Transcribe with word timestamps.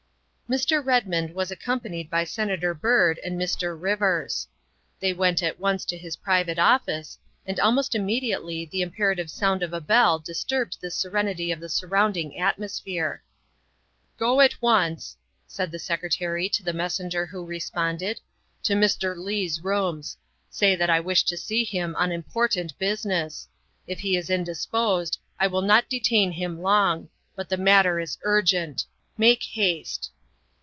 Mr. 0.51 0.85
Redmond 0.85 1.33
was 1.33 1.49
accompanied 1.49 2.09
by 2.09 2.25
Senator 2.25 2.73
Byrd 2.73 3.17
and 3.23 3.39
Mr. 3.39 3.81
Rivers. 3.81 4.49
They 4.99 5.13
went 5.13 5.41
at 5.41 5.57
once 5.61 5.85
to 5.85 5.97
his 5.97 6.17
private 6.17 6.59
office, 6.59 7.17
and 7.45 7.55
182 7.55 7.55
THE 7.55 7.55
WIFE 7.55 7.57
OF 7.57 7.65
almost 7.65 7.95
immediately 8.59 8.65
the 8.65 8.81
imperative 8.81 9.31
sound 9.31 9.63
of 9.63 9.71
a 9.71 9.79
bell 9.79 10.19
dis 10.19 10.43
turbed 10.43 10.75
the 10.81 10.91
serenity 10.91 11.53
of 11.53 11.61
the 11.61 11.69
surrounding 11.69 12.37
atmosphere. 12.37 13.23
"Go 14.17 14.41
at 14.41 14.61
once," 14.61 15.15
said 15.47 15.71
the 15.71 15.79
Secretary 15.79 16.49
to 16.49 16.63
the 16.63 16.73
messenger 16.73 17.25
who 17.25 17.45
responded," 17.45 18.19
to 18.63 18.73
Mr. 18.73 19.15
Leigh's 19.15 19.63
rooms. 19.63 20.17
Say 20.49 20.75
that 20.75 20.89
I 20.89 20.99
wish 20.99 21.23
to 21.23 21.37
see 21.37 21.63
him 21.63 21.95
on 21.95 22.11
important 22.11 22.77
business. 22.77 23.47
If 23.87 23.99
he 24.01 24.17
is 24.17 24.27
indis 24.27 24.69
posed, 24.69 25.17
I 25.39 25.47
will 25.47 25.61
not 25.61 25.87
detain 25.87 26.33
him 26.33 26.61
long, 26.61 27.07
but 27.37 27.47
the 27.47 27.55
matter 27.55 28.01
is 28.01 28.17
urgent. 28.23 28.83
Make 29.17 29.43
haste!" 29.43 30.11